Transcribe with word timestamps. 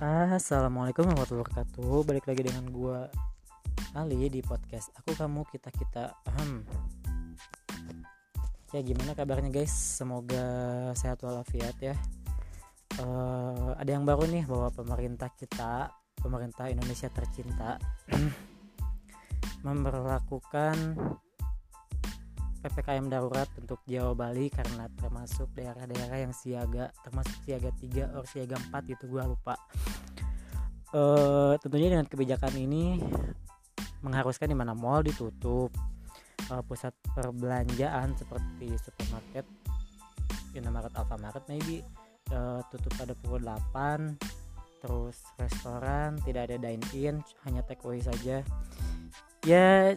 Assalamualaikum 0.00 1.12
warahmatullahi 1.12 1.44
wabarakatuh. 1.44 2.08
Balik 2.08 2.24
lagi 2.24 2.40
dengan 2.48 2.72
gue 2.72 3.04
Ali 3.92 4.32
di 4.32 4.40
podcast 4.40 4.88
Aku 4.96 5.12
kamu 5.12 5.44
kita 5.52 5.68
kita. 5.68 6.16
Ahem. 6.24 6.64
Ya 8.72 8.80
gimana 8.80 9.12
kabarnya 9.12 9.52
guys? 9.52 9.68
Semoga 9.68 10.40
sehat 10.96 11.20
walafiat 11.20 11.76
ya. 11.84 11.92
Uh, 12.96 13.76
Ada 13.76 14.00
yang 14.00 14.08
baru 14.08 14.24
nih 14.24 14.48
bahwa 14.48 14.72
pemerintah 14.72 15.28
kita 15.36 15.92
Pemerintah 16.16 16.72
Indonesia 16.72 17.12
tercinta 17.12 17.76
Memperlakukan 19.68 20.96
PPKM 22.60 23.08
darurat 23.08 23.48
untuk 23.56 23.80
Jawa 23.88 24.12
Bali 24.12 24.52
karena 24.52 24.84
termasuk 25.00 25.48
daerah-daerah 25.56 26.28
yang 26.28 26.34
siaga 26.36 26.92
termasuk 27.00 27.40
siaga 27.48 27.72
3 27.72 28.12
atau 28.12 28.24
siaga 28.28 28.56
4 28.60 28.92
itu 28.92 29.04
gua 29.08 29.24
lupa. 29.24 29.56
Uh, 30.90 31.54
tentunya 31.62 31.88
dengan 31.94 32.04
kebijakan 32.04 32.52
ini 32.58 32.98
mengharuskan 34.04 34.50
di 34.50 34.56
mana 34.58 34.74
mall 34.74 35.00
ditutup 35.06 35.70
uh, 36.50 36.62
pusat 36.66 36.92
perbelanjaan 37.14 38.12
seperti 38.18 38.74
supermarket 38.80 39.46
Indomaret 40.52 40.90
Alfamart 40.98 41.46
maybe 41.46 41.80
uh, 42.34 42.60
tutup 42.74 42.90
pada 42.98 43.14
pukul 43.14 43.46
8 43.46 44.18
terus 44.80 45.20
restoran 45.36 46.16
tidak 46.24 46.50
ada 46.50 46.56
dine 46.58 46.84
in 46.96 47.16
hanya 47.46 47.60
take 47.68 47.84
away 47.84 48.00
saja. 48.00 48.40
Ya 49.44 49.96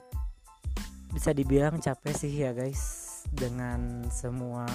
bisa 1.14 1.30
dibilang 1.30 1.78
capek 1.78 2.14
sih 2.18 2.34
ya 2.34 2.52
guys 2.58 3.24
dengan 3.30 4.10
semua 4.10 4.66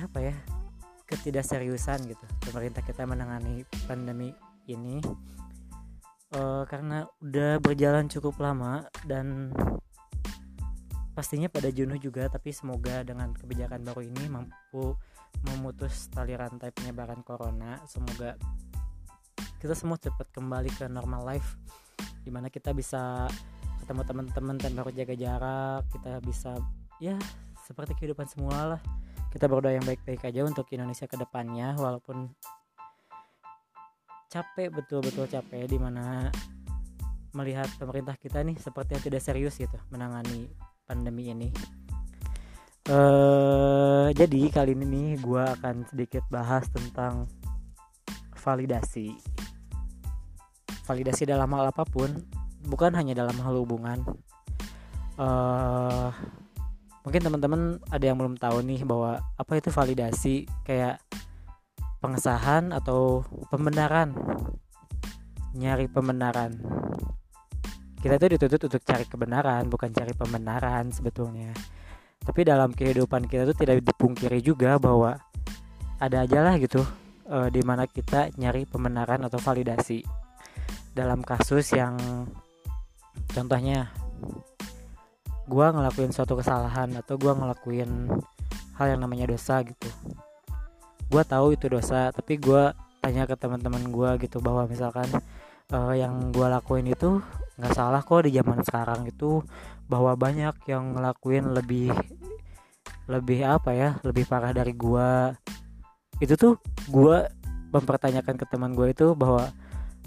apa 0.00 0.18
ya 0.18 0.36
ketidakseriusan 1.06 2.10
gitu 2.10 2.26
pemerintah 2.42 2.82
kita 2.82 3.06
menangani 3.06 3.62
pandemi 3.86 4.34
ini. 4.66 4.98
Uh, 6.34 6.66
karena 6.66 7.06
udah 7.22 7.62
berjalan 7.62 8.10
cukup 8.10 8.34
lama 8.42 8.82
dan 9.06 9.54
pastinya 11.14 11.46
pada 11.46 11.70
jenuh 11.70 11.96
juga 12.02 12.26
tapi 12.26 12.50
semoga 12.50 13.06
dengan 13.06 13.30
kebijakan 13.30 13.86
baru 13.86 14.02
ini 14.02 14.26
mampu 14.26 14.98
memutus 15.46 16.10
tali 16.10 16.34
rantai 16.34 16.74
penyebaran 16.74 17.22
corona. 17.22 17.78
Semoga 17.86 18.34
kita 19.62 19.78
semua 19.78 20.02
cepat 20.02 20.34
kembali 20.34 20.74
ke 20.74 20.90
normal 20.90 21.22
life 21.24 21.54
di 22.26 22.34
mana 22.34 22.50
kita 22.50 22.74
bisa 22.74 23.30
ketemu 23.86 24.02
teman-teman 24.02 24.58
dan 24.58 24.74
baru 24.74 24.90
jaga 24.90 25.14
jarak 25.14 25.86
kita 25.94 26.18
bisa 26.26 26.58
ya 26.98 27.14
seperti 27.62 27.94
kehidupan 27.94 28.26
semula 28.26 28.74
lah. 28.74 28.80
Kita 29.30 29.46
berdoa 29.46 29.78
yang 29.78 29.86
baik-baik 29.86 30.26
aja 30.26 30.42
untuk 30.42 30.66
Indonesia 30.74 31.06
ke 31.06 31.14
depannya 31.14 31.78
walaupun 31.78 32.34
capek 34.26 34.74
betul-betul 34.74 35.30
capek 35.30 35.70
di 35.70 35.78
mana 35.78 36.34
melihat 37.30 37.70
pemerintah 37.78 38.18
kita 38.18 38.42
nih 38.42 38.58
seperti 38.58 38.98
yang 38.98 39.04
tidak 39.06 39.22
serius 39.22 39.54
gitu 39.54 39.78
menangani 39.94 40.50
pandemi 40.82 41.30
ini. 41.30 41.54
Uh, 42.90 44.10
jadi 44.18 44.50
kali 44.50 44.74
ini 44.74 44.82
nih 44.82 45.08
gue 45.22 45.42
akan 45.62 45.86
sedikit 45.86 46.26
bahas 46.26 46.66
tentang 46.74 47.30
validasi. 48.34 49.14
Validasi 50.90 51.22
dalam 51.22 51.54
hal 51.54 51.70
apa 51.70 51.86
pun 51.86 52.10
bukan 52.66 52.92
hanya 52.98 53.14
dalam 53.14 53.38
hal 53.38 53.54
hubungan. 53.62 54.02
Uh, 55.16 56.12
mungkin 57.06 57.22
teman-teman 57.24 57.80
ada 57.88 58.04
yang 58.04 58.18
belum 58.20 58.36
tahu 58.36 58.60
nih 58.66 58.82
bahwa 58.82 59.22
apa 59.38 59.52
itu 59.56 59.70
validasi? 59.70 60.44
Kayak 60.66 61.00
pengesahan 62.02 62.74
atau 62.74 63.24
pembenaran? 63.48 64.12
Nyari 65.56 65.88
pembenaran. 65.88 66.58
Kita 67.96 68.20
itu 68.20 68.36
dituntut 68.36 68.60
untuk 68.68 68.82
cari 68.84 69.08
kebenaran 69.08 69.66
bukan 69.72 69.90
cari 69.90 70.12
pembenaran 70.12 70.92
sebetulnya. 70.92 71.50
Tapi 72.22 72.42
dalam 72.42 72.74
kehidupan 72.74 73.30
kita 73.30 73.48
tuh 73.48 73.56
tidak 73.56 73.80
dipungkiri 73.82 74.42
juga 74.42 74.76
bahwa 74.76 75.16
ada 75.96 76.28
aja 76.28 76.44
lah 76.44 76.60
gitu 76.60 76.84
uh, 77.30 77.48
di 77.48 77.62
mana 77.64 77.88
kita 77.88 78.34
nyari 78.36 78.68
pembenaran 78.68 79.24
atau 79.24 79.40
validasi. 79.40 80.04
Dalam 80.92 81.20
kasus 81.24 81.72
yang 81.76 81.96
contohnya 83.36 83.92
gue 85.44 85.66
ngelakuin 85.68 86.10
suatu 86.10 86.40
kesalahan 86.40 86.88
atau 86.96 87.20
gue 87.20 87.32
ngelakuin 87.36 88.08
hal 88.80 88.86
yang 88.96 89.00
namanya 89.04 89.28
dosa 89.28 89.60
gitu. 89.60 89.92
Gue 91.12 91.22
tahu 91.22 91.52
itu 91.52 91.68
dosa 91.68 92.08
tapi 92.16 92.40
gue 92.40 92.72
tanya 93.04 93.28
ke 93.28 93.36
teman-teman 93.36 93.84
gue 93.92 94.26
gitu 94.26 94.40
bahwa 94.40 94.64
misalkan 94.66 95.06
uh, 95.70 95.94
yang 95.94 96.32
gue 96.32 96.46
lakuin 96.48 96.88
itu 96.90 97.20
nggak 97.60 97.72
salah 97.76 98.02
kok 98.02 98.26
di 98.26 98.34
zaman 98.34 98.60
sekarang 98.66 99.06
itu 99.06 99.44
bahwa 99.86 100.18
banyak 100.18 100.56
yang 100.66 100.98
ngelakuin 100.98 101.54
lebih 101.54 101.94
lebih 103.06 103.46
apa 103.46 103.70
ya 103.70 103.90
lebih 104.02 104.26
parah 104.26 104.50
dari 104.50 104.74
gue 104.74 105.08
itu 106.18 106.34
tuh 106.34 106.58
gue 106.90 107.30
mempertanyakan 107.70 108.34
ke 108.34 108.44
teman 108.50 108.74
gue 108.74 108.90
itu 108.90 109.14
bahwa 109.14 109.46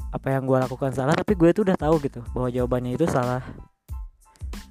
apa 0.09 0.33
yang 0.33 0.49
gue 0.49 0.57
lakukan 0.57 0.89
salah 0.89 1.13
tapi 1.13 1.37
gue 1.37 1.53
tuh 1.53 1.69
udah 1.69 1.77
tahu 1.77 2.01
gitu 2.01 2.25
bahwa 2.33 2.49
jawabannya 2.49 2.97
itu 2.97 3.05
salah. 3.05 3.45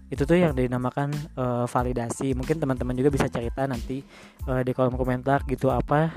Itu 0.08 0.24
tuh 0.24 0.40
yang 0.40 0.56
dinamakan 0.56 1.12
uh, 1.36 1.66
validasi. 1.68 2.32
Mungkin 2.32 2.58
teman-teman 2.58 2.96
juga 2.96 3.12
bisa 3.12 3.28
cerita 3.28 3.68
nanti 3.68 4.00
uh, 4.48 4.64
di 4.64 4.72
kolom 4.72 4.96
komentar 4.96 5.44
gitu 5.44 5.68
apa 5.68 6.08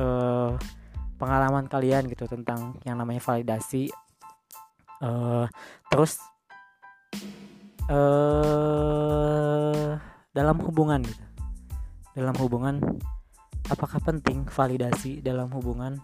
uh, 0.00 0.56
pengalaman 1.20 1.68
kalian 1.68 2.08
gitu 2.08 2.24
tentang 2.26 2.80
yang 2.82 2.96
namanya 2.96 3.20
validasi. 3.20 3.92
Uh, 5.04 5.44
terus 5.92 6.16
uh, 7.92 10.00
dalam 10.32 10.56
hubungan 10.64 11.04
gitu. 11.04 11.24
Dalam 12.14 12.34
hubungan 12.40 12.80
apakah 13.68 14.00
penting 14.00 14.48
validasi 14.48 15.24
dalam 15.24 15.48
hubungan 15.52 16.00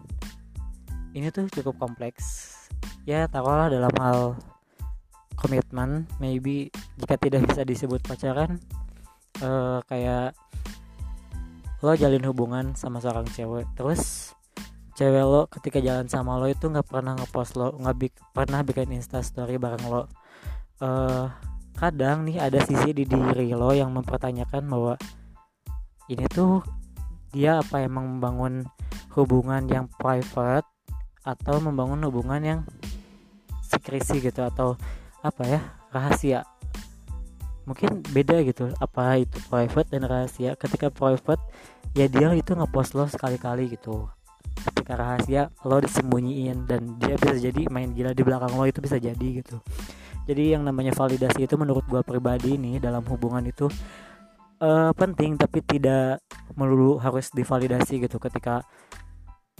ini 1.15 1.29
tuh 1.35 1.51
cukup 1.51 1.77
kompleks. 1.79 2.57
Ya 3.05 3.27
taruhlah 3.27 3.73
dalam 3.73 3.95
hal 3.99 4.39
komitmen 5.35 6.05
maybe 6.21 6.69
jika 7.01 7.17
tidak 7.17 7.49
bisa 7.49 7.65
disebut 7.65 8.05
pacaran 8.05 8.61
uh, 9.41 9.81
kayak 9.89 10.37
lo 11.81 11.97
jalin 11.97 12.23
hubungan 12.29 12.77
sama 12.77 13.01
seorang 13.01 13.25
cewek. 13.33 13.65
Terus 13.75 14.33
cewek 14.95 15.25
lo 15.25 15.49
ketika 15.49 15.81
jalan 15.81 16.07
sama 16.07 16.37
lo 16.37 16.47
itu 16.47 16.69
nggak 16.69 16.87
pernah 16.87 17.17
ngepost 17.17 17.57
lo 17.57 17.73
nggak 17.81 17.97
bik 17.97 18.15
pernah 18.37 18.61
bikin 18.61 18.93
insta 18.93 19.25
story 19.25 19.57
bareng 19.57 19.85
lo. 19.89 20.05
Uh, 20.81 21.29
kadang 21.77 22.29
nih 22.29 22.37
ada 22.37 22.61
sisi 22.61 22.93
di 22.93 23.09
diri 23.09 23.57
lo 23.57 23.73
yang 23.73 23.91
mempertanyakan 23.97 24.69
bahwa 24.69 24.95
ini 26.13 26.29
tuh 26.29 26.61
dia 27.33 27.63
apa 27.65 27.81
emang 27.81 28.19
membangun 28.19 28.67
hubungan 29.17 29.65
yang 29.71 29.87
private 29.97 30.67
atau 31.23 31.61
membangun 31.61 32.01
hubungan 32.09 32.41
yang 32.41 32.61
sekresi 33.65 34.19
gitu 34.19 34.43
atau 34.43 34.75
apa 35.21 35.43
ya 35.47 35.61
rahasia. 35.95 36.41
Mungkin 37.69 38.03
beda 38.11 38.43
gitu 38.43 38.73
apa 38.83 39.21
itu 39.23 39.37
private 39.47 39.89
dan 39.95 40.03
rahasia. 40.09 40.59
Ketika 40.59 40.91
private 40.91 41.43
ya 41.95 42.11
dia 42.11 42.35
itu 42.35 42.57
ngepost 42.57 42.99
lo 42.99 43.07
sekali-kali 43.07 43.71
gitu. 43.71 44.11
Ketika 44.61 44.99
rahasia 44.99 45.55
lo 45.63 45.79
disembunyiin 45.79 46.67
dan 46.67 46.99
dia 46.99 47.15
bisa 47.15 47.39
jadi 47.39 47.71
main 47.71 47.95
gila 47.95 48.11
di 48.17 48.23
belakang 48.27 48.53
lo 48.59 48.67
itu 48.67 48.83
bisa 48.83 48.99
jadi 48.99 49.45
gitu. 49.45 49.63
Jadi 50.27 50.55
yang 50.55 50.63
namanya 50.67 50.95
validasi 50.95 51.47
itu 51.47 51.55
menurut 51.57 51.83
gua 51.87 52.03
pribadi 52.05 52.55
nih 52.55 52.79
dalam 52.79 53.03
hubungan 53.09 53.43
itu 53.47 53.67
uh, 54.61 54.93
penting 54.95 55.35
tapi 55.35 55.65
tidak 55.65 56.23
melulu 56.55 56.99
harus 56.99 57.31
divalidasi 57.33 58.03
gitu. 58.03 58.19
Ketika 58.19 58.63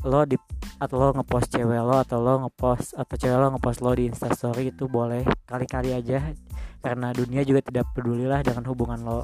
lo 0.07 0.25
di 0.25 0.37
atau 0.81 0.97
lo 0.97 1.09
ngepost 1.13 1.53
cewek 1.53 1.81
lo 1.85 2.01
atau 2.01 2.19
lo 2.25 2.49
ngepost 2.49 2.97
atau 2.97 3.15
cewek 3.21 3.37
lo 3.37 3.47
ngepost 3.57 3.79
lo 3.85 3.93
di 3.93 4.09
instastory 4.09 4.73
itu 4.73 4.89
boleh 4.89 5.25
kali-kali 5.45 5.93
aja. 5.93 6.33
Karena 6.81 7.13
dunia 7.13 7.45
juga 7.45 7.61
tidak 7.61 7.93
peduli 7.93 8.25
lah 8.25 8.41
dengan 8.41 8.65
hubungan 8.65 9.01
lo. 9.05 9.21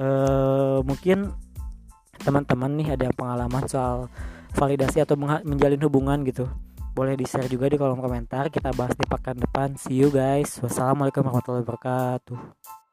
E, 0.00 0.06
mungkin 0.80 1.28
teman-teman 2.24 2.72
nih 2.80 2.96
ada 2.96 3.12
pengalaman 3.12 3.68
soal 3.68 4.08
validasi 4.56 5.04
atau 5.04 5.20
menjalin 5.20 5.82
hubungan 5.84 6.24
gitu. 6.24 6.48
Boleh 6.96 7.20
di 7.20 7.28
share 7.28 7.50
juga 7.52 7.68
di 7.68 7.76
kolom 7.76 8.00
komentar. 8.00 8.48
Kita 8.48 8.72
bahas 8.72 8.96
di 8.96 9.04
pekan 9.04 9.36
depan. 9.36 9.76
See 9.76 10.00
you 10.00 10.08
guys. 10.08 10.56
Wassalamualaikum 10.64 11.26
warahmatullahi 11.28 11.66
wabarakatuh 11.68 12.83